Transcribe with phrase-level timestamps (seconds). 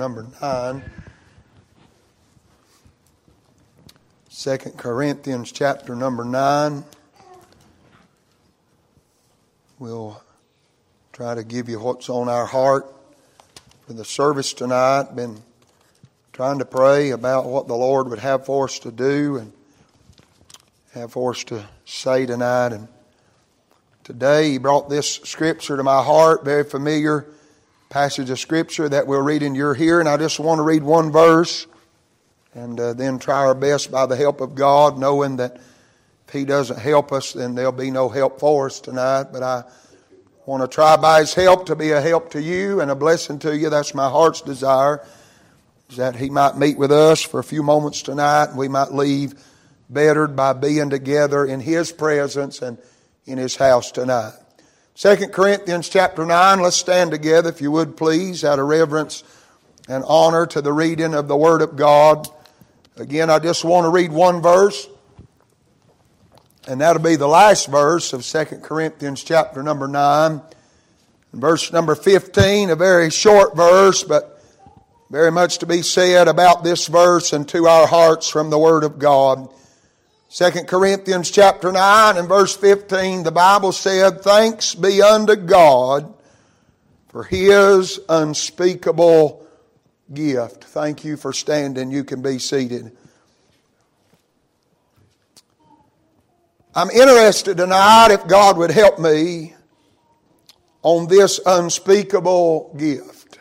[0.00, 0.84] number 9.
[4.30, 6.84] 2 Corinthians chapter number 9.
[9.80, 10.22] We'll
[11.12, 12.86] try to give you what's on our heart
[13.88, 15.16] for the service tonight.
[15.16, 15.42] Been
[16.32, 19.52] trying to pray about what the Lord would have for us to do and
[20.94, 22.72] have for us to say tonight.
[22.72, 22.86] And
[24.04, 27.26] today He brought this scripture to my heart, very familiar
[27.88, 30.06] passage of Scripture that we'll read in your hearing.
[30.06, 31.66] I just want to read one verse
[32.54, 35.56] and uh, then try our best by the help of God, knowing that
[36.26, 39.28] if He doesn't help us, then there'll be no help for us tonight.
[39.32, 39.64] But I
[40.44, 43.38] want to try by His help to be a help to you and a blessing
[43.40, 43.70] to you.
[43.70, 45.02] That's my heart's desire,
[45.88, 48.92] is that He might meet with us for a few moments tonight and we might
[48.92, 49.34] leave
[49.88, 52.76] bettered by being together in His presence and
[53.24, 54.34] in His house tonight.
[54.98, 59.22] 2 Corinthians chapter 9, let's stand together if you would please out of reverence
[59.88, 62.26] and honor to the reading of the Word of God.
[62.96, 64.88] Again, I just want to read one verse,
[66.66, 70.42] and that'll be the last verse of 2 Corinthians chapter number 9.
[71.32, 74.42] Verse number 15, a very short verse, but
[75.10, 78.82] very much to be said about this verse and to our hearts from the Word
[78.82, 79.48] of God.
[80.30, 86.12] 2 Corinthians chapter 9 and verse 15, the Bible said, Thanks be unto God
[87.08, 89.46] for His unspeakable
[90.12, 90.64] gift.
[90.64, 91.90] Thank you for standing.
[91.90, 92.94] You can be seated.
[96.74, 99.54] I'm interested tonight if God would help me
[100.82, 103.38] on this unspeakable gift.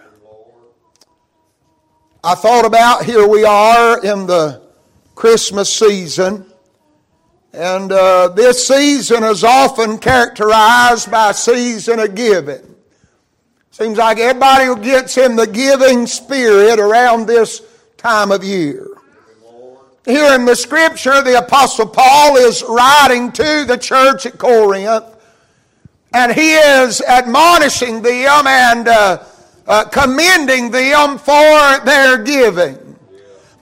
[2.24, 4.62] I thought about here we are in the
[5.16, 6.46] Christmas season.
[7.54, 12.76] And uh, this season is often characterized by season of giving.
[13.72, 17.62] Seems like everybody gets in the giving spirit around this
[17.98, 18.88] time of year.
[20.06, 25.04] Here in the scripture, the Apostle Paul is writing to the church at Corinth,
[26.14, 29.24] and he is admonishing them and uh,
[29.68, 32.96] uh, commending them for their giving.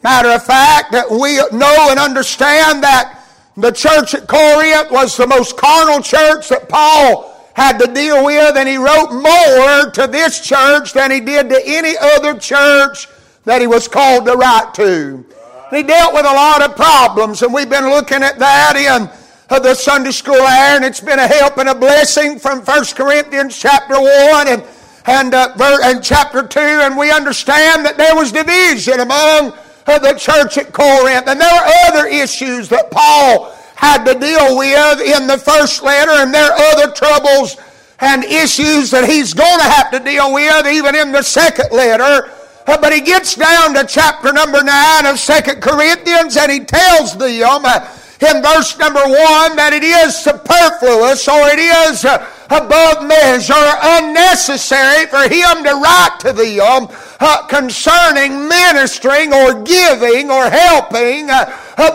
[0.04, 3.25] Matter of fact, that we know and understand that
[3.58, 8.58] the church at Corinth was the most carnal church that Paul had to deal with,
[8.58, 13.08] and he wrote more to this church than he did to any other church
[13.46, 15.26] that he was called to write to.
[15.72, 19.10] He dealt with a lot of problems, and we've been looking at that in
[19.50, 22.86] uh, the Sunday school hour, and it's been a help and a blessing from 1
[22.96, 24.64] Corinthians chapter 1 and,
[25.06, 29.54] and, uh, and chapter 2, and we understand that there was division among
[29.88, 31.28] of the church at Corinth.
[31.28, 36.12] And there are other issues that Paul had to deal with in the first letter,
[36.12, 37.58] and there are other troubles
[38.00, 42.32] and issues that he's going to have to deal with even in the second letter.
[42.66, 47.64] But he gets down to chapter number 9 of Second Corinthians and he tells them
[47.66, 52.06] in verse number 1 that it is superfluous or it is
[52.50, 56.88] above measure, unnecessary for him to write to them
[57.20, 61.46] uh, concerning ministering or giving or helping uh,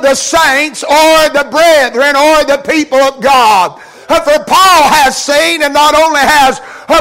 [0.01, 3.81] the saints or the brethren or the people of God.
[4.09, 6.61] Uh, for Paul has seen, and not only has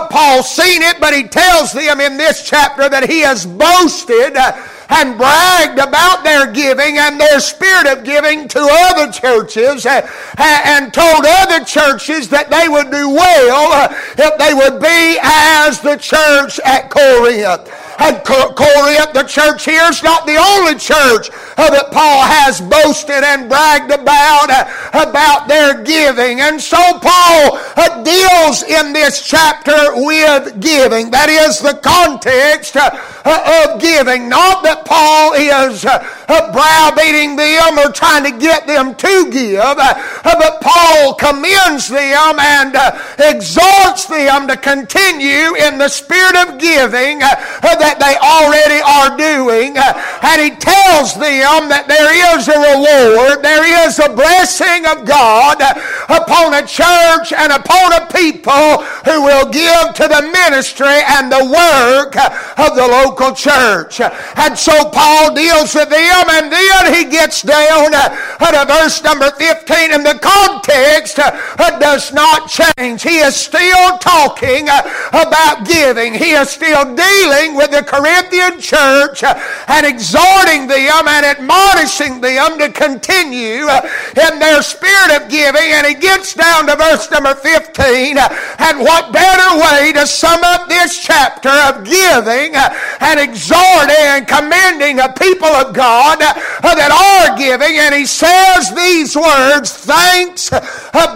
[0.10, 4.52] Paul seen it, but he tells them in this chapter that he has boasted uh,
[4.90, 10.08] and bragged about their giving and their spirit of giving to other churches uh,
[10.38, 15.80] and told other churches that they would do well uh, if they would be as
[15.82, 17.70] the church at Corinth.
[18.00, 23.24] And Corinth, the church here, is not the only church uh, that Paul has boasted
[23.24, 24.50] and bragged about,
[24.96, 26.40] about their giving.
[26.40, 27.60] And so Paul
[28.04, 31.12] deals in this chapter with giving.
[31.12, 34.30] That is the context of giving.
[34.30, 39.60] Not that Paul is uh, uh, browbeating them or trying to get them to give,
[39.60, 39.94] uh,
[40.24, 42.76] but Paul commends them and
[43.20, 49.74] exhorts them to continue in the spirit of giving that they already are doing.
[49.74, 55.58] And he tells them that there is a reward, there is a blessing of God
[56.06, 61.42] upon a church and upon a people who will give to the ministry and the
[61.50, 62.13] work
[62.60, 64.02] of the local church.
[64.36, 68.10] And so Paul deals with them, and then he gets down uh,
[68.52, 73.04] to verse number 15, and the context uh, does not change.
[73.04, 74.81] He is still talking uh,
[75.12, 82.22] about giving, he is still dealing with the Corinthian church and exhorting them and admonishing
[82.22, 83.68] them to continue
[84.16, 85.70] in their spirit of giving.
[85.76, 88.18] And he gets down to verse number 15.
[88.18, 94.98] And what better way to sum up this chapter of giving and exhorting and commending
[94.98, 97.78] the people of God that are giving?
[97.78, 100.50] And he says these words, Thanks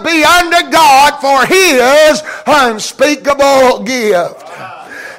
[0.04, 4.53] be unto God for his unspeakable gift.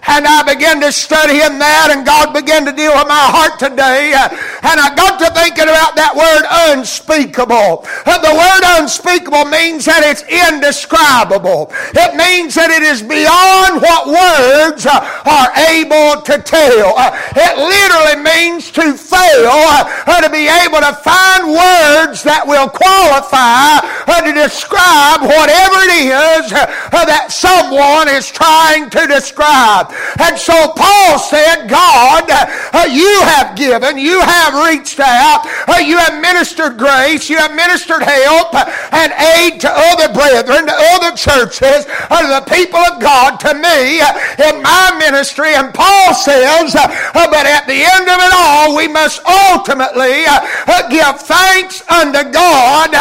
[0.08, 3.58] And I began to study in that, and God began to deal with my heart
[3.58, 4.14] today.
[4.14, 7.86] And I got to thinking about that word unspeakable.
[8.06, 11.74] The word unspeakable means that it's indescribable.
[11.98, 16.94] It means that it is beyond what words are able to tell.
[17.34, 19.58] It literally means to fail,
[20.06, 26.10] or to be able to find words that will qualify uh, to describe whatever it
[26.14, 29.92] is uh, that someone is trying to describe.
[30.20, 35.98] And so Paul said, God, uh, you have given, you have reached out, uh, you
[35.98, 38.56] have ministered grace, you have ministered help
[38.94, 43.54] and aid to other brethren, to other churches, uh, to the people of God, to
[43.54, 45.54] me uh, in my ministry.
[45.56, 50.90] And Paul says, uh, but at the end of it all, we must ultimately uh,
[50.90, 52.92] give thanks unto God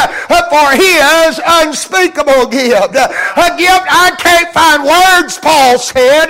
[0.50, 2.94] for his unspeakable gift.
[2.94, 6.28] A gift I can't find words, Paul said,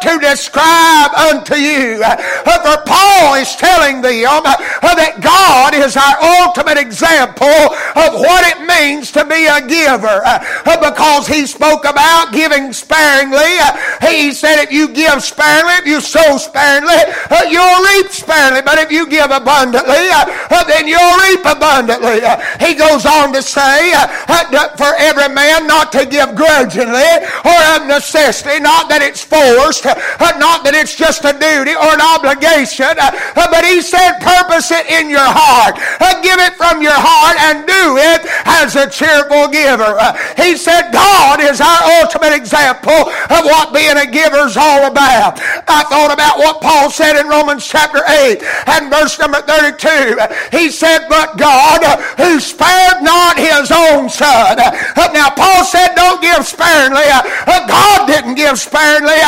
[0.00, 2.00] to describe unto you.
[2.02, 2.16] Uh,
[2.62, 7.60] for Paul is telling them uh, that God is our ultimate example
[7.98, 10.22] of what it means to be a giver.
[10.24, 10.40] Uh,
[10.80, 13.58] because he spoke about giving sparingly.
[14.00, 16.98] He said if you give sparingly, if you sow sparingly,
[17.50, 18.62] you'll reap sparingly.
[18.62, 20.10] But if you give abundantly,
[20.68, 22.22] then you'll reap abundantly.
[22.60, 23.92] He goes on to say
[24.76, 27.10] for every man not to give grudgingly
[27.44, 31.90] or of necessity, not that it's forced, Uh, not that it's just a duty or
[31.90, 35.74] an obligation, uh, uh, but he said, purpose it in your heart.
[35.98, 39.98] Uh, give it from your heart and do it as a cheerful giver.
[39.98, 44.86] Uh, he said, God is our ultimate example of what being a giver is all
[44.86, 45.42] about.
[45.66, 48.42] I thought about what Paul said in Romans chapter 8
[48.78, 50.18] and verse number 32.
[50.54, 51.82] He said, But God,
[52.18, 54.58] who spared not his own son.
[54.58, 57.06] Uh, now, Paul said, Don't give sparingly.
[57.66, 59.18] God didn't give sparingly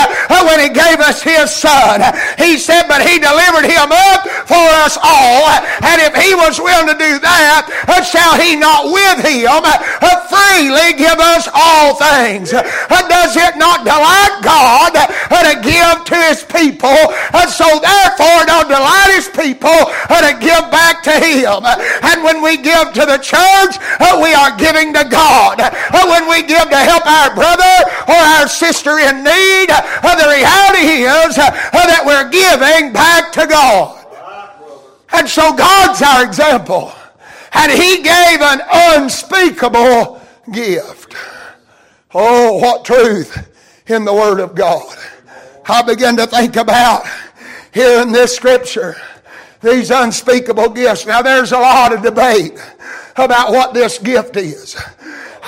[0.45, 2.01] when he gave us his son.
[2.39, 5.49] He said, but he delivered him up for us all.
[5.83, 10.13] And if he was willing to do that, uh, shall he not with him uh,
[10.29, 12.53] freely give us all things?
[12.53, 12.63] Uh,
[13.09, 14.93] does it not delight God
[15.35, 16.95] Uh, to give to his people?
[17.35, 21.67] And so therefore, don't delight his people uh, to give back to him.
[22.07, 25.59] And when we give to the church, uh, we are giving to God.
[26.07, 27.75] When we give to help our brother
[28.07, 34.07] or our sister in need, the reality is uh, that we're giving back to God.
[35.13, 36.93] And so God's our example.
[37.53, 40.21] And He gave an unspeakable
[40.53, 41.15] gift.
[42.15, 43.51] Oh, what truth
[43.87, 44.97] in the Word of God.
[45.67, 47.07] I begin to think about
[47.73, 48.97] here in this scripture
[49.63, 51.07] these unspeakable gifts.
[51.07, 52.53] Now, there's a lot of debate
[53.17, 54.77] about what this gift is.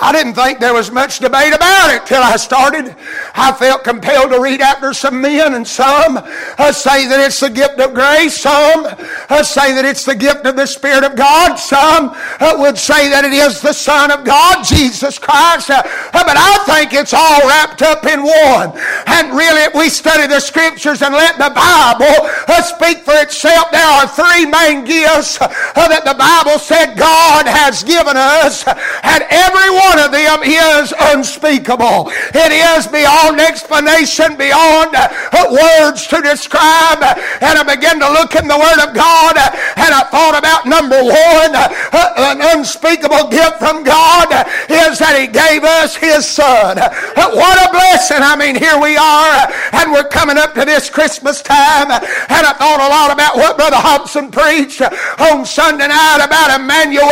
[0.00, 2.96] I didn't think there was much debate about it till I started.
[3.34, 7.50] I felt compelled to read after some men, and some uh, say that it's the
[7.50, 8.36] gift of grace.
[8.36, 8.86] Some
[9.28, 11.56] uh, say that it's the gift of the Spirit of God.
[11.56, 12.10] Some
[12.40, 15.70] uh, would say that it is the Son of God, Jesus Christ.
[15.70, 18.72] Uh, but I think it's all wrapped up in one.
[19.06, 23.70] And really, if we study the Scriptures and let the Bible uh, speak for itself,
[23.70, 25.48] there are three main gifts uh,
[25.88, 31.75] that the Bible said God has given us, and every one of them is unspeakable.
[31.76, 37.04] It is beyond explanation, beyond uh, words to describe.
[37.44, 40.64] And I began to look in the Word of God uh, and I thought about
[40.64, 44.28] number one, uh, uh, an unspeakable gift from God
[44.70, 46.78] is that He gave us His Son.
[46.78, 48.20] Uh, what a blessing.
[48.20, 52.52] I mean, here we are and we're coming up to this Christmas time and I
[52.56, 57.06] thought a lot about what Brother Hobson preached on Sunday night about Emmanuel,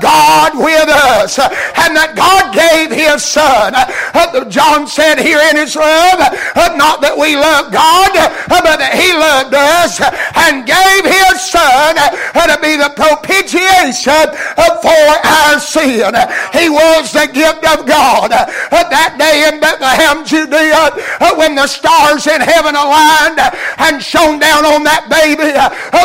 [0.00, 3.57] God with us and that God gave his son.
[3.58, 8.30] Uh, John said here in his love, uh, not that we love God, uh,
[8.62, 9.98] but that he loved us
[10.46, 16.14] and gave his son uh, to be the propitiation uh, for our sin.
[16.54, 18.30] He was the gift of God.
[18.30, 18.46] Uh,
[18.88, 20.94] that day in Bethlehem, Judea,
[21.36, 23.42] when the stars in heaven aligned
[23.82, 25.50] and shone down on that baby,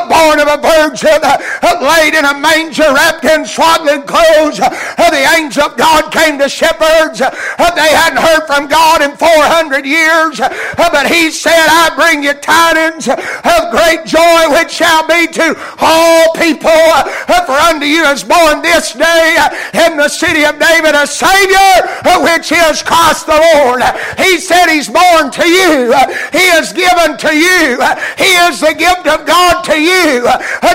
[0.09, 1.21] born of a virgin,
[1.81, 7.21] laid in a manger, wrapped in swaddling clothes, the angel of God came to shepherds.
[7.57, 10.39] Uh, they hadn't heard from God in 400 years.
[10.39, 10.49] Uh,
[10.91, 16.33] but he said, I bring you tidings of great joy which shall be to all
[16.33, 16.69] people.
[16.69, 19.37] Uh, for unto you is born this day
[19.85, 21.71] in the city of David a Savior,
[22.23, 23.81] which is Christ the Lord.
[24.17, 25.93] He said He's born to you.
[26.31, 27.79] He is given to you.
[28.17, 30.27] He is the gift of God to you.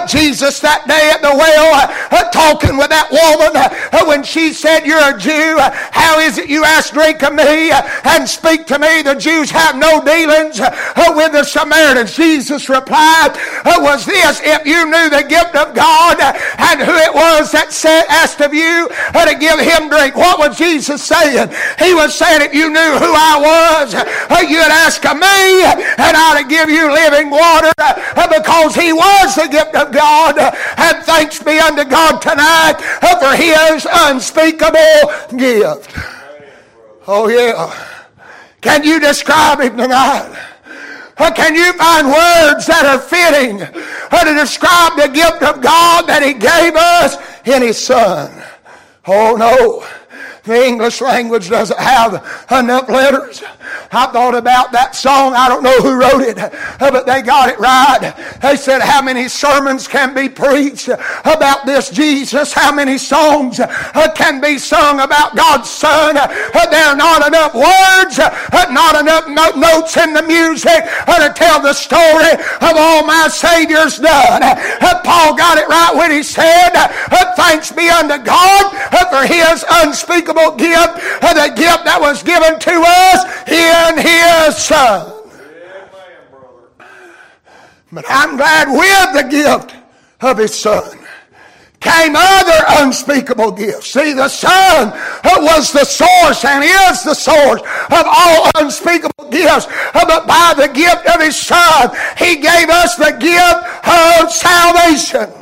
[0.07, 1.69] Jesus that day at the well
[2.39, 5.57] talking with that woman when she said, You're a Jew.
[5.91, 7.71] How is it you ask drink of me
[8.05, 9.03] and speak to me?
[9.03, 12.17] The Jews have no dealings uh, with the Samaritans.
[12.17, 16.33] Jesus replied, uh, Was this if you knew the gift of God uh,
[16.73, 20.17] and who it was that said, asked of you to give him drink?
[20.17, 21.49] What was Jesus saying?
[21.79, 23.95] He was saying, If you knew who I was,
[24.49, 25.65] you'd ask of me
[25.99, 27.73] and I'd give you living water
[28.31, 30.39] because he was the gift of God.
[30.39, 32.79] And thanks be unto God tonight
[33.21, 36.18] for his unspeakable gift.
[37.11, 37.75] Oh, yeah.
[38.61, 40.37] Can you describe him tonight?
[41.35, 46.35] Can you find words that are fitting to describe the gift of God that He
[46.35, 48.31] gave us in His Son?
[49.07, 49.87] Oh no.
[50.49, 53.43] The English language doesn't have enough letters.
[53.93, 55.35] I thought about that song.
[55.35, 56.37] I don't know who wrote it,
[56.81, 58.17] but they got it right.
[58.41, 62.55] They said, How many sermons can be preached about this Jesus?
[62.55, 63.61] How many songs
[64.17, 66.15] can be sung about God's Son?
[66.15, 68.17] There are not enough words,
[68.73, 72.33] not enough notes in the music to tell the story
[72.65, 74.41] of all my Savior's done.
[75.05, 76.73] Paul got it right when he said,
[77.37, 78.73] Thanks be unto God
[79.11, 85.15] for his unspeakable gift, the gift that was given to us in His Son.
[87.91, 89.75] But I'm glad with the gift
[90.21, 90.99] of His Son
[91.81, 93.93] came other unspeakable gifts.
[93.93, 94.93] See, the Son
[95.25, 99.67] was the source and is the source of all unspeakable gifts.
[99.95, 105.33] Uh, but by the gift of His Son, He gave us the gift of salvation.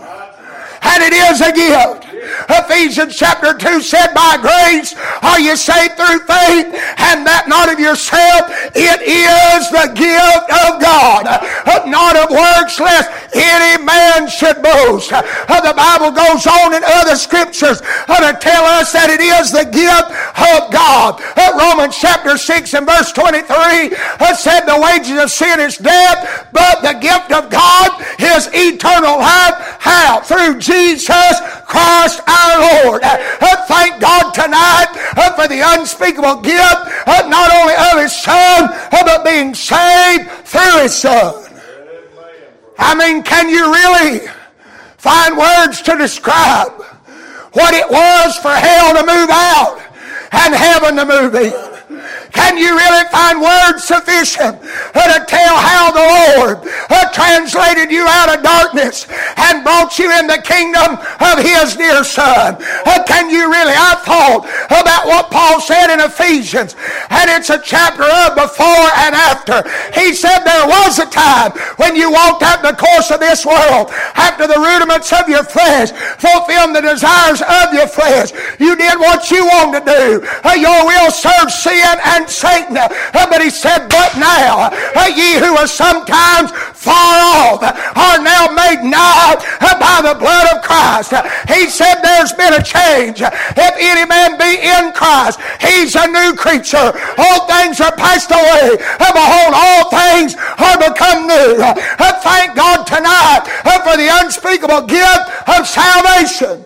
[0.83, 2.06] And it is a gift.
[2.49, 6.67] Ephesians chapter 2 said, By grace are you saved through faith,
[6.99, 8.51] and that not of yourself.
[8.75, 11.25] It is the gift of God,
[11.87, 15.13] not of works, lest any man should boast.
[15.13, 15.23] Uh,
[15.61, 19.65] the Bible goes on in other scriptures uh, to tell us that it is the
[19.65, 21.21] gift of God.
[21.37, 23.97] Uh, Romans chapter 6 and verse 23
[24.35, 29.55] said, The wages of sin is death, but the gift of God is eternal life.
[29.81, 30.21] How?
[30.21, 33.03] Through Jesus Christ our Lord.
[33.03, 38.71] Uh, thank God tonight uh, for the unspeakable gift, uh, not only of His Son,
[38.91, 41.43] but being saved through His Son.
[42.79, 44.29] I mean, can you really
[44.97, 46.73] find words to describe
[47.53, 49.81] what it was for hell to move out
[50.33, 51.76] and heaven to move in?
[52.33, 56.59] Can you really find words sufficient to tell how the Lord
[56.91, 59.07] uh, translated you out of darkness
[59.37, 62.57] and brought you in the kingdom of His dear Son?
[62.61, 63.75] Uh, can you really?
[63.77, 64.47] I thought
[65.07, 66.75] what Paul said in Ephesians,
[67.11, 69.63] and it's a chapter of before and after.
[69.99, 73.47] He said there was a time when you walked out in the course of this
[73.47, 78.33] world after the rudiments of your flesh, fulfilling the desires of your flesh.
[78.59, 80.07] You did what you wanted to do.
[80.45, 82.77] Uh, your will served sin and Satan.
[82.77, 88.49] Uh, but he said, But now, uh, ye who are sometimes far off are now
[88.53, 91.13] made nigh by the blood of Christ.
[91.49, 93.21] He said, There's been a change.
[93.23, 96.89] If any man be in Christ, he's a new creature.
[97.21, 98.81] All things are passed away.
[98.81, 101.61] And Behold, all things are become new.
[101.61, 106.65] And Thank God tonight for the unspeakable gift of salvation.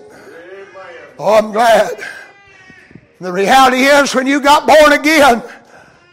[1.19, 2.01] Oh, I'm glad.
[3.21, 5.43] The reality is, when you got born again,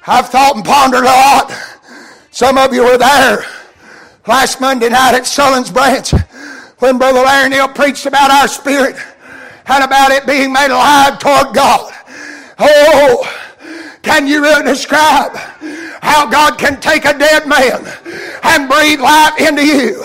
[0.05, 1.53] I've thought and pondered a lot.
[2.31, 3.45] Some of you were there
[4.27, 6.11] last Monday night at Sullins Branch
[6.79, 8.97] when Brother Larry Neal preached about our spirit
[9.67, 11.93] and about it being made alive toward God.
[12.59, 13.23] Oh,
[14.01, 15.35] can you really describe
[16.01, 17.85] how God can take a dead man
[18.43, 20.03] and breathe life into you?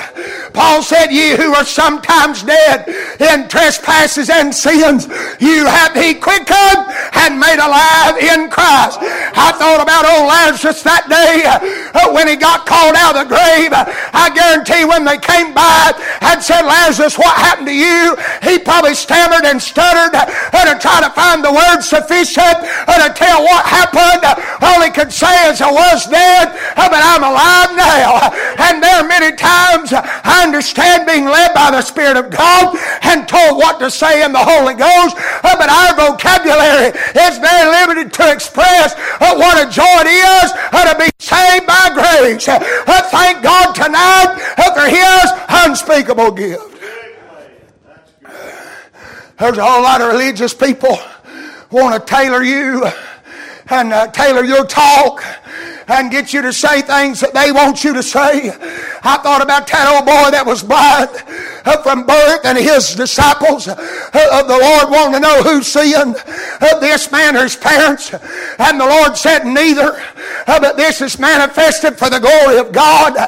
[0.53, 2.89] Paul said, Ye who are sometimes dead
[3.21, 5.09] in trespasses and sins,
[5.41, 8.99] you have he quickened and made alive in Christ.
[9.01, 13.31] I thought about old Lazarus that day uh, when he got called out of the
[13.33, 13.73] grave.
[13.73, 18.17] I guarantee when they came by and said, Lazarus, what happened to you?
[18.45, 23.09] He probably stammered and stuttered uh, to try to find the words sufficient uh, to
[23.15, 24.25] tell what happened.
[24.61, 28.31] All he could say is, I was dead, but I'm alive now.
[28.59, 33.57] And there many times I understand being led by the Spirit of God and told
[33.57, 38.33] what to say in the Holy Ghost, uh, but our vocabulary is very limited to
[38.33, 42.47] express uh, what a joy it is uh, to be saved by grace.
[42.47, 44.37] Thank God tonight
[44.75, 46.73] for His unspeakable gift.
[49.39, 50.99] There's a whole lot of religious people
[51.71, 52.87] want to tailor you
[53.71, 55.25] and uh, tailor your talk
[55.89, 58.51] and get you to say things that they want you to say.
[59.03, 61.11] I thought about that old boy that was blind
[61.67, 63.75] uh, from birth and his disciples uh,
[64.33, 68.15] of the Lord wanting to know who's uh, this man or his parents.
[68.59, 69.99] And the Lord said, Neither,
[70.47, 73.19] uh, but this is manifested for the glory of God.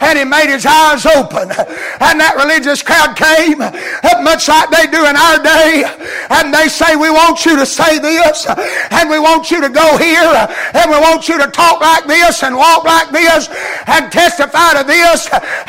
[0.00, 1.50] And he made his eyes open.
[1.50, 5.82] And that religious crowd came, uh, much like they do in our day.
[6.30, 8.46] And they say, We want you to say this,
[8.90, 12.42] and we want you to go here, and we want you to talk like this
[12.42, 13.48] and walk like this
[13.86, 15.23] and testify to this.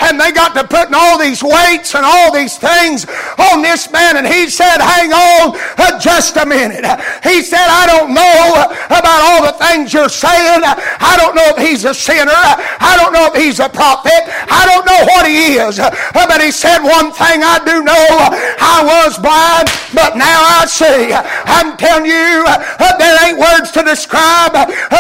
[0.06, 3.06] And they got to putting all these weights and all these things
[3.38, 4.18] on this man.
[4.18, 6.86] And he said, Hang on uh, just a minute.
[7.24, 10.62] He said, I don't know about all the things you're saying.
[10.64, 12.32] I don't know if he's a sinner.
[12.32, 14.24] I don't know if he's a prophet.
[14.50, 15.78] I don't know what he is.
[16.14, 18.06] But he said, One thing I do know
[18.60, 21.14] I was blind, but now I see.
[21.14, 24.54] I'm telling you, uh, there ain't words to describe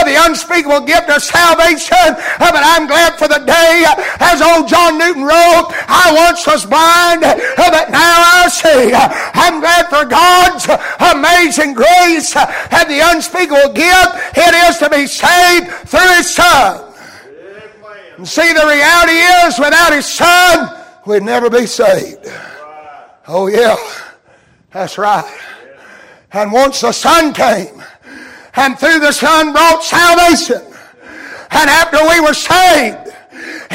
[0.06, 2.08] the unspeakable gift of salvation.
[2.40, 3.84] But I'm glad for the day,
[4.22, 8.94] as old John Newton wrote, I once was blind, but now I see.
[8.94, 10.68] I'm glad for God's
[11.00, 16.94] amazing grace and the unspeakable gift it is to be saved through His Son.
[18.18, 22.28] And see, the reality is, without His Son, we'd never be saved.
[23.28, 23.76] Oh, yeah,
[24.72, 25.26] that's right.
[26.32, 27.84] And once the Son came,
[28.56, 30.62] and through the Son brought salvation,
[31.52, 33.05] and after we were saved,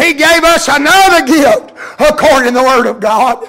[0.00, 3.47] He gave us another gift according to the Word of God.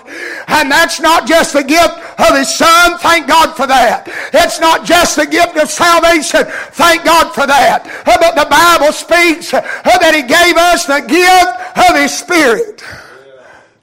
[0.48, 2.98] And that's not just the gift of His Son.
[3.00, 4.08] Thank God for that.
[4.34, 6.43] It's not just the gift of salvation.
[6.74, 7.84] Thank God for that.
[8.05, 12.84] But the Bible speaks that He gave us the gift of His Spirit.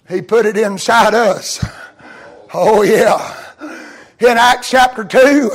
[0.09, 1.65] He put it inside us.
[2.55, 3.35] Oh, yeah.
[4.21, 5.51] In Acts chapter 2,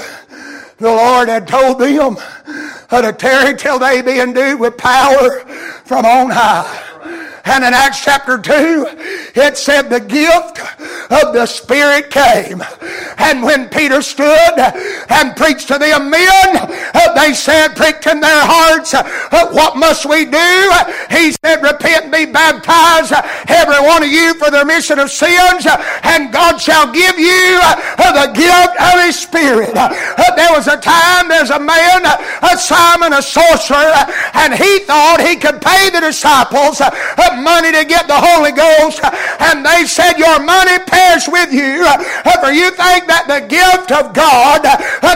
[0.77, 2.17] the Lord had told them
[2.89, 5.39] how to tarry till they be endued with power
[5.85, 6.79] from on high.
[7.45, 8.87] And in Acts chapter 2,
[9.35, 10.59] it said the gift
[11.11, 12.63] of the Spirit came.
[13.17, 14.57] And when Peter stood
[15.09, 16.71] and preached to them men,
[17.15, 18.93] they said, pricked in their hearts,
[19.53, 20.71] what must we do?
[21.11, 23.13] He said, repent and be baptized,
[23.47, 25.67] every one of you, for the remission of sins,
[26.03, 27.59] and God shall give you
[27.97, 29.73] the gift of His Spirit.
[29.75, 33.93] There was a time, there's a man, a Simon, a sorcerer,
[34.33, 36.81] and he thought he could pay the disciples
[37.39, 38.99] money to get the Holy Ghost,
[39.39, 41.85] and they said, Your money perish with you,
[42.41, 44.61] for you think that the gift of God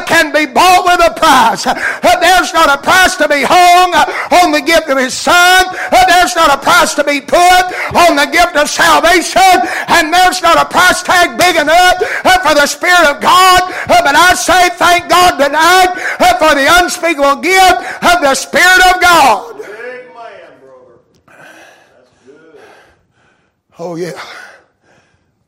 [0.08, 1.66] can be bought with a price.
[1.66, 3.94] There's not a price to be hung
[4.42, 5.66] on the gift of His Son,
[6.08, 10.58] there's not a price to be put on the gift of salvation, and there's not
[10.58, 12.00] a price tag big enough
[12.44, 13.62] for the Spirit of God.
[13.88, 15.94] But I say, thank God tonight
[16.40, 19.57] for the unspeakable gift of the Spirit of God.
[23.80, 24.22] Oh, yeah.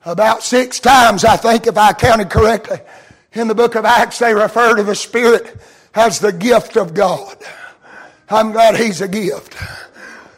[0.06, 2.78] About six times, I think, if I counted correctly,
[3.34, 5.58] in the book of Acts, they refer to the Spirit
[5.94, 7.38] as the gift of God.
[8.30, 9.56] I'm glad He's a gift.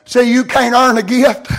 [0.06, 1.52] See, you can't earn a gift.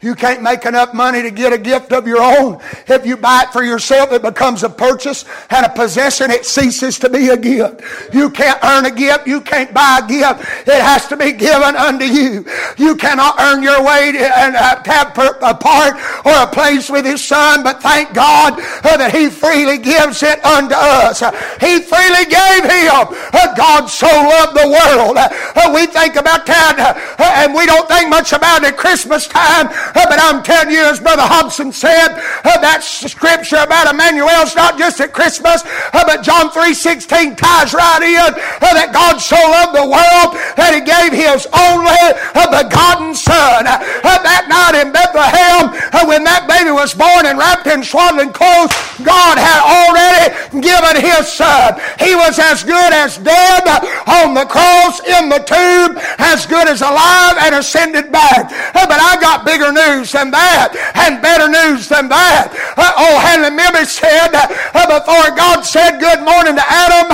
[0.00, 2.60] You can't make enough money to get a gift of your own.
[2.86, 6.30] If you buy it for yourself, it becomes a purchase and a possession.
[6.30, 7.82] It ceases to be a gift.
[8.14, 9.26] You can't earn a gift.
[9.26, 10.68] You can't buy a gift.
[10.68, 12.46] It has to be given unto you.
[12.76, 17.64] You cannot earn your way and have a part or a place with His Son,
[17.64, 21.20] but thank God uh, that He freely gives it unto us.
[21.58, 23.18] He freely gave Him.
[23.34, 25.16] Uh, God so loved the world.
[25.18, 29.87] Uh, we think about that and we don't think much about it Christmas time uh,
[29.94, 35.12] but I'm telling you, as Brother Hobson said, that scripture about Emmanuel's not just at
[35.12, 40.80] Christmas, but John 3.16 ties right in that God so loved the world that he
[40.82, 41.98] gave his only
[42.46, 43.64] begotten Son.
[43.64, 45.72] that night in Bethlehem,
[46.06, 48.72] when that baby was born and wrapped in swaddling clothes,
[49.02, 51.74] God had already given his Son.
[51.98, 53.64] He was as good as dead
[54.06, 58.50] on the cross in the tomb, as good as alive and ascended back.
[58.74, 62.50] but I got bigger news than that and better news than that.
[62.74, 64.46] Uh, oh, Hannah Mimmy said uh,
[64.90, 67.06] before God said good morning to Adam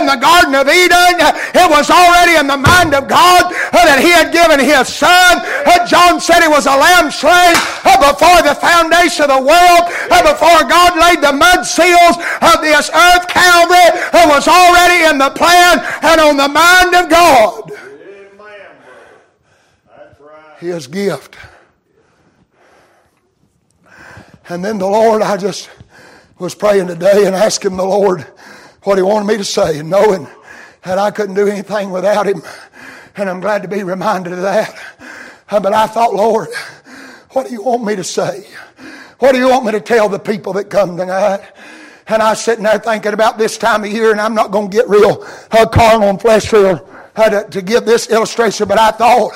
[0.00, 1.20] in the Garden of Eden,
[1.52, 5.44] it was already in the mind of God uh, that he had given his son.
[5.68, 9.84] Uh, John said he was a lamb slain uh, before the foundation of the world,
[10.08, 13.28] before God laid the mud seals of this earth.
[13.28, 13.76] Calvary
[14.16, 17.72] it was already in the plan and on the mind of God.
[20.58, 21.36] His gift
[24.48, 25.70] And then the Lord, I just
[26.38, 28.22] was praying today and asking the Lord
[28.82, 30.28] what He wanted me to say, and knowing
[30.84, 32.42] that I couldn't do anything without Him.
[33.16, 34.78] And I'm glad to be reminded of that.
[35.48, 36.48] Uh, but I thought, Lord,
[37.30, 38.46] what do you want me to say?
[39.18, 41.40] What do you want me to tell the people that come tonight?
[42.08, 44.70] And I was sitting there thinking about this time of year, and I'm not going
[44.70, 46.78] to get real uh, carnal and fleshly
[47.16, 49.32] uh, to, to give this illustration, but I thought,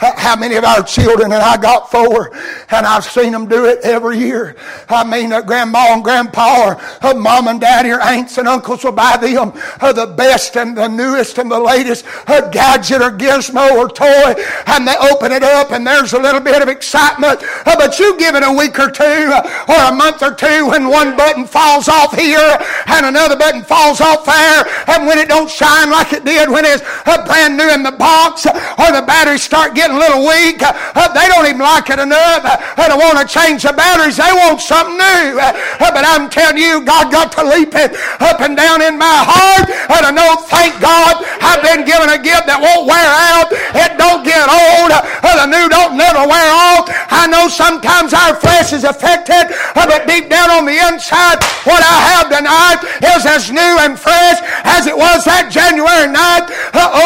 [0.00, 2.34] how many of our children, and I got four,
[2.70, 4.56] and I've seen them do it every year.
[4.88, 8.84] I mean, uh, grandma and grandpa or uh, mom and daddy or aunts and uncles
[8.84, 13.10] will buy them uh, the best and the newest and the latest uh, gadget or
[13.10, 14.34] gizmo or toy,
[14.66, 17.40] and they open it up and there's a little bit of excitement.
[17.66, 20.68] Uh, but you give it a week or two uh, or a month or two
[20.68, 25.28] when one button falls off here and another button falls off there, and when it
[25.28, 26.82] don't shine like it did when it's
[27.26, 30.62] brand new in the box or the batteries start getting getting a little weak.
[30.62, 34.16] Uh, they don't even like it enough uh, to want to change the batteries.
[34.16, 35.38] They want something new.
[35.38, 35.52] Uh,
[35.90, 39.70] but I'm telling you, God got to leap it up and down in my heart
[39.90, 43.50] and I know, thank God, I've been given a gift that won't wear out.
[43.50, 44.94] It don't get old.
[45.40, 46.84] The new don't never wear off.
[47.08, 51.96] I know sometimes our flesh is affected, but deep down on the inside, what I
[52.12, 52.80] have tonight
[53.16, 54.36] is as new and fresh
[54.68, 56.52] as it was that January night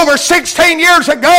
[0.03, 1.39] over 16 years ago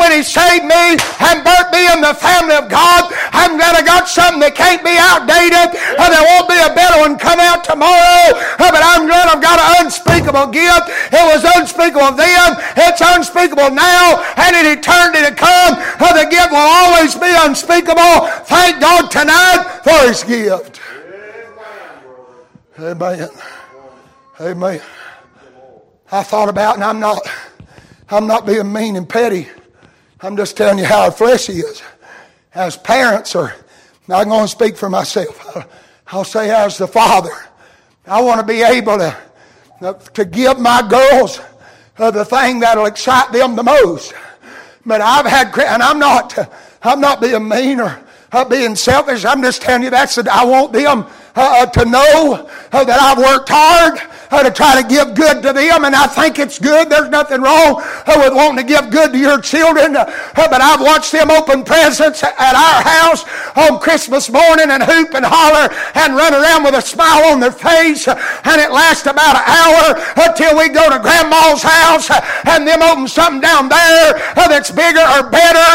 [0.00, 3.12] when He saved me me and birth me in the family of God.
[3.32, 5.76] I'm glad I got something that can't be outdated.
[5.76, 8.36] And there won't be a better one come out tomorrow.
[8.56, 10.88] But I'm glad I've got an unspeakable gift.
[11.12, 12.56] It was unspeakable then.
[12.76, 14.24] It's unspeakable now.
[14.40, 18.28] And in eternity to come, the gift will always be unspeakable.
[18.48, 20.80] Thank God tonight for his gift.
[22.78, 23.28] Amen.
[24.40, 24.80] Amen.
[26.10, 27.20] I thought about, and I'm not,
[28.10, 29.48] I'm not being mean and petty.
[30.24, 31.82] I'm just telling you how our flesh is.
[32.54, 33.52] As parents, or
[34.08, 35.68] I'm going to speak for myself.
[36.06, 37.32] I'll say as the father,
[38.06, 39.16] I want to be able to,
[40.14, 41.40] to give my girls
[41.98, 44.14] uh, the thing that'll excite them the most.
[44.86, 46.38] But I've had, and I'm not,
[46.82, 47.98] I'm not being mean or
[48.30, 49.24] uh, being selfish.
[49.24, 51.04] I'm just telling you that's, I want them
[51.34, 55.94] uh, to know that I've worked hard to try to give good to them, and
[55.94, 56.88] I think it's good.
[56.88, 60.80] There's nothing wrong uh, with wanting to give good to your children, uh, but I've
[60.80, 66.16] watched them open presents at our house on Christmas morning and hoop and holler and
[66.16, 70.56] run around with a smile on their face, and it lasts about an hour until
[70.56, 72.08] we go to Grandma's house
[72.48, 74.16] and them open something down there
[74.48, 75.68] that's bigger or better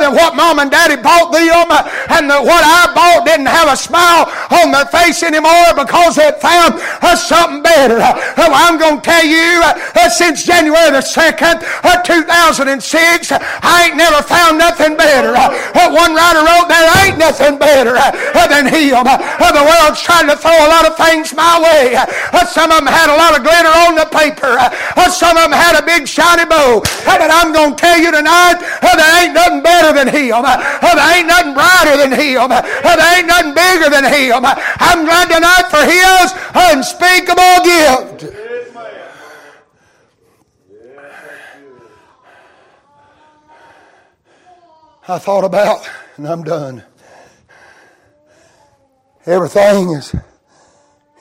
[0.00, 1.68] than what Mom and Daddy bought them,
[2.08, 6.80] and what I bought didn't have a smile on their face anymore because they found
[7.18, 7.97] something better.
[8.00, 13.96] Oh, I'm going to tell you, uh, since January the 2nd, uh, 2006, I ain't
[13.96, 15.34] never found nothing better.
[15.34, 19.04] Uh, uh, one writer wrote, there ain't nothing better uh, uh, than him.
[19.04, 21.98] The world's trying to throw a lot of things my way.
[22.46, 24.54] Some of them had a lot of glitter on the paper.
[25.10, 26.82] Some of them had a big shiny bow.
[27.04, 28.62] But I'm going to tell you tonight,
[29.24, 30.42] ain't nothing better than him.
[30.42, 32.48] There ain't nothing brighter than him.
[32.48, 34.44] There ain't nothing bigger than him.
[34.44, 38.38] I'm glad tonight for his unspeakable gift.
[45.10, 46.84] I thought about, and I'm done.
[49.24, 50.14] Everything is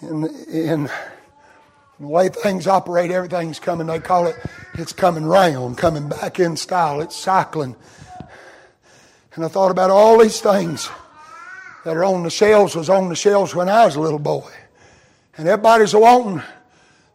[0.02, 0.90] in, in
[2.00, 4.36] the way things operate, everything's coming, they call it,
[4.76, 7.76] it's coming round, coming back in style, it's cycling.
[9.34, 10.90] And I thought about all these things
[11.86, 14.52] that are on the shelves was on the shelves when I was a little boy.
[15.38, 16.44] And everybody's wanting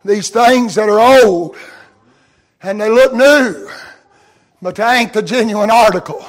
[0.04, 1.56] these things that are old
[2.62, 3.68] and they look new,
[4.60, 6.24] but they ain't the genuine article.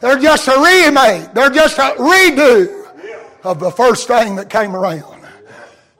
[0.00, 1.32] They're just a remake.
[1.32, 2.86] They're just a redo
[3.44, 5.13] of the first thing that came around.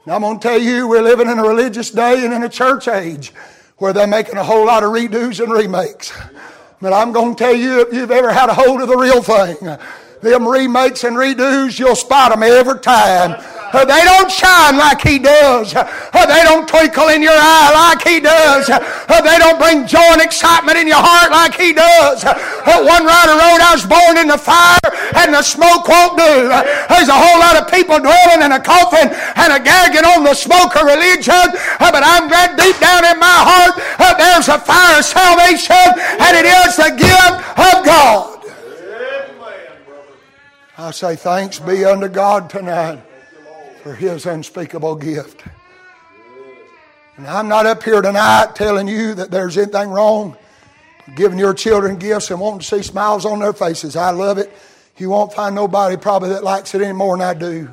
[0.06, 2.48] Now I'm going to tell you, we're living in a religious day and in a
[2.48, 3.32] church age
[3.78, 6.12] where they're making a whole lot of redos and remakes.
[6.82, 9.22] But I'm going to tell you, if you've ever had a hold of the real
[9.22, 9.56] thing,
[10.20, 13.42] them remakes and redos, you'll spot them every time
[13.74, 15.74] uh, they don't shine like He does.
[15.74, 18.70] Uh, they don't twinkle in your eye like He does.
[18.70, 22.22] Uh, they don't bring joy and excitement in your heart like He does.
[22.24, 26.48] One writer wrote, I was born in the fire and the smoke won't do.
[26.88, 30.34] There's a whole lot of people dwelling in a coffin and a gagging on the
[30.34, 31.50] smoke of religion.
[31.82, 33.74] But I'm glad deep down in my heart
[34.18, 38.30] there's a fire of salvation and it is the gift of God.
[40.76, 43.00] I say thanks be unto God tonight
[43.84, 45.44] for his unspeakable gift.
[47.18, 50.38] And I'm not up here tonight telling you that there's anything wrong
[51.14, 53.94] giving your children gifts and wanting to see smiles on their faces.
[53.94, 54.50] I love it.
[54.96, 57.68] You won't find nobody probably that likes it any more than I do.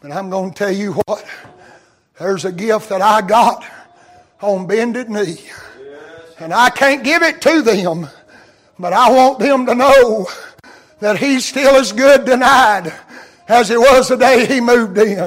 [0.00, 1.22] But I'm going to tell you what,
[2.18, 3.62] there's a gift that I got
[4.40, 5.40] on bended knee.
[6.38, 8.08] And I can't give it to them,
[8.78, 10.28] but I want them to know
[11.00, 12.90] that He's still as good tonight
[13.48, 15.18] as it was the day He moved in.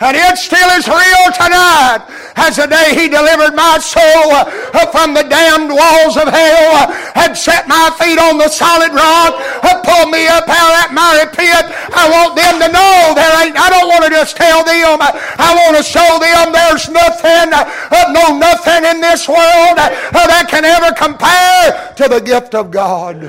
[0.00, 2.04] And it still is real tonight
[2.36, 4.44] as the day He delivered my soul
[4.90, 10.10] from the damned walls of hell and set my feet on the solid rock pulled
[10.10, 11.64] me up out of that miry pit.
[11.92, 14.98] I want them to know there ain't, I don't want to just tell them.
[15.00, 20.48] I want to show them there's nothing, uh, no nothing in this world uh, that
[20.48, 23.20] can ever compare to the gift of God.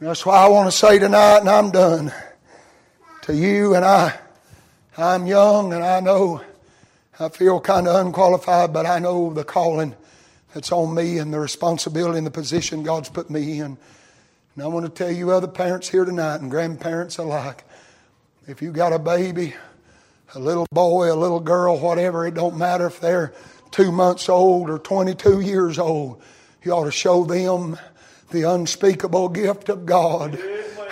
[0.00, 2.12] That's why I want to say tonight, and I'm done
[3.22, 4.18] to you and I.
[4.98, 6.42] I'm young and I know
[7.20, 9.94] I feel kind of unqualified, but I know the calling
[10.52, 13.78] that's on me and the responsibility and the position God's put me in.
[14.56, 17.62] And I want to tell you, other parents here tonight and grandparents alike,
[18.48, 19.54] if you got a baby,
[20.34, 23.32] a little boy, a little girl, whatever, it don't matter if they're
[23.70, 26.20] two months old or 22 years old,
[26.64, 27.78] you ought to show them
[28.34, 30.38] the unspeakable gift of God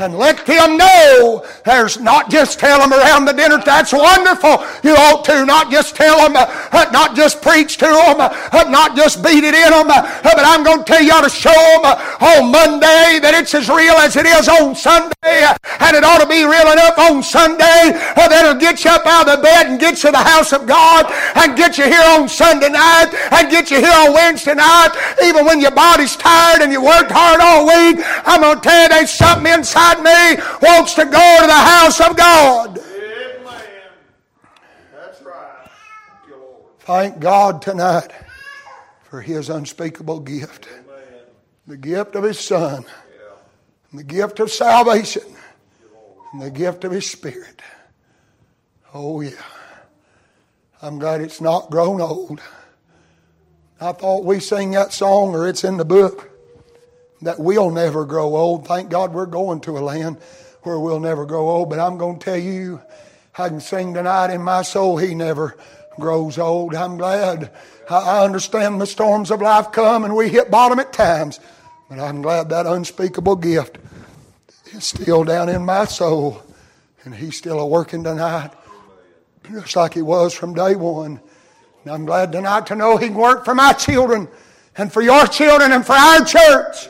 [0.02, 4.58] and let them know there's not just tell them around the dinner that's wonderful.
[4.82, 8.96] You ought to not just tell them uh, not just preach to them uh, not
[8.96, 11.54] just beat it in them uh, but I'm going to tell you how to show
[11.54, 11.86] them
[12.18, 15.46] on Monday that it's as real as it is on Sunday
[15.78, 19.28] and it ought to be real enough on Sunday that it'll get you up out
[19.28, 21.06] of the bed and get you to the house of God
[21.38, 24.90] and get you here on Sunday night and get you here on Wednesday night.
[25.22, 28.82] Even when your body's tired and you worked hard all week I'm going to tell
[28.82, 32.78] you there's something inside me wants to go to the house of God.
[32.78, 33.62] Amen.
[34.94, 35.68] That's right.
[36.80, 38.12] Thank God tonight
[39.04, 40.68] for His unspeakable gift.
[40.72, 41.24] Amen.
[41.66, 42.84] The gift of His Son.
[42.84, 43.98] Yeah.
[43.98, 45.22] The gift of salvation.
[46.32, 47.60] And the gift of His Spirit.
[48.94, 49.30] Oh, yeah.
[50.80, 52.40] I'm glad it's not grown old.
[53.80, 56.31] I thought we sing that song or it's in the book
[57.22, 58.66] that we'll never grow old.
[58.66, 60.18] Thank God we're going to a land
[60.62, 61.70] where we'll never grow old.
[61.70, 62.80] But I'm going to tell you,
[63.38, 65.56] I can sing tonight in my soul, He never
[65.98, 66.74] grows old.
[66.74, 67.50] I'm glad.
[67.88, 71.40] I understand the storms of life come and we hit bottom at times.
[71.88, 73.78] But I'm glad that unspeakable gift
[74.72, 76.42] is still down in my soul.
[77.04, 78.50] And He's still a working tonight,
[79.50, 81.20] just like He was from day one.
[81.84, 84.28] And I'm glad tonight to know He can work for my children
[84.76, 86.88] and for your children and for our church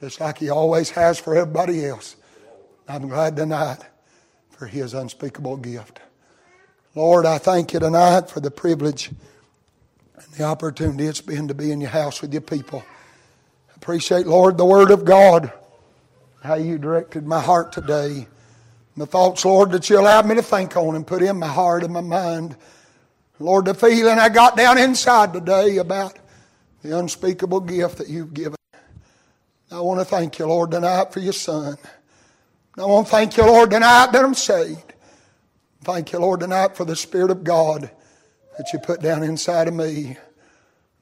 [0.00, 2.16] just like He always has for everybody else.
[2.88, 3.78] I'm glad tonight
[4.50, 6.00] for His unspeakable gift.
[6.94, 11.72] Lord, I thank you tonight for the privilege and the opportunity it's been to be
[11.72, 12.84] in your house with your people.
[13.70, 15.52] I appreciate, Lord, the Word of God,
[16.42, 18.28] how you directed my heart today.
[18.96, 21.82] The thoughts, Lord, that you allowed me to think on and put in my heart
[21.82, 22.56] and my mind.
[23.40, 26.16] Lord, the feeling I got down inside today about
[26.82, 28.54] the unspeakable gift that you've given.
[29.70, 31.78] I want to thank you, Lord, tonight for your son.
[32.76, 34.92] I want to thank you, Lord, tonight that I'm saved.
[35.82, 37.90] Thank you, Lord, tonight for the Spirit of God
[38.58, 40.16] that you put down inside of me.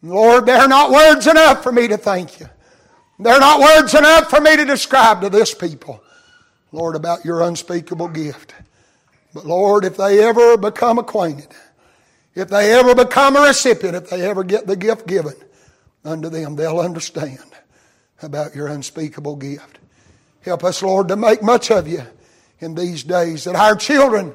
[0.03, 2.49] Lord, there are not words enough for me to thank you.
[3.19, 6.03] There are not words enough for me to describe to this people,
[6.73, 8.55] Lord, about your unspeakable gift.
[9.35, 11.49] But Lord, if they ever become acquainted,
[12.35, 15.35] if they ever become a recipient, if they ever get the gift given
[16.05, 17.39] unto them, they'll understand
[18.23, 19.79] about your unspeakable gift.
[20.43, 22.03] Help us, Lord, to make much of you
[22.59, 24.35] in these days that our children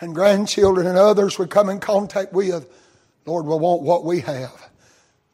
[0.00, 2.68] and grandchildren and others we come in contact with,
[3.24, 4.70] Lord, will want what we have.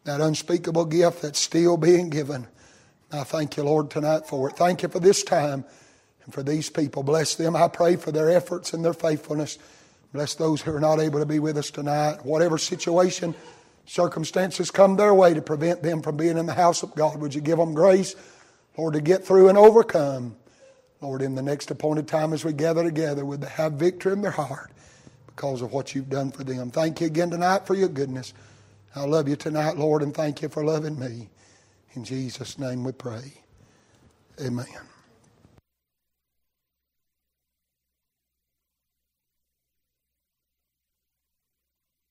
[0.05, 2.47] That unspeakable gift that's still being given.
[3.13, 4.57] I thank you, Lord, tonight for it.
[4.57, 5.65] Thank you for this time
[6.25, 7.03] and for these people.
[7.03, 7.55] Bless them.
[7.55, 9.59] I pray for their efforts and their faithfulness.
[10.13, 12.25] Bless those who are not able to be with us tonight.
[12.25, 13.35] Whatever situation,
[13.87, 17.21] circumstances come their way to prevent them from being in the house of God.
[17.21, 18.15] Would you give them grace,
[18.77, 20.37] Lord, to get through and overcome?
[21.01, 24.23] Lord, in the next appointed time as we gather together, would they have victory in
[24.23, 24.71] their heart
[25.27, 26.71] because of what you've done for them?
[26.71, 28.33] Thank you again tonight for your goodness.
[28.95, 31.29] I love you tonight, Lord, and thank you for loving me.
[31.95, 33.33] In Jesus' name we pray.
[34.41, 34.92] Amen.